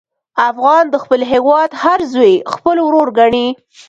افغان 0.49 0.83
د 0.89 0.95
خپل 1.03 1.21
هېواد 1.31 1.69
هر 1.83 1.99
زوی 2.13 2.33
خپل 2.53 2.77
ورور 2.85 3.07
ګڼي. 3.19 3.47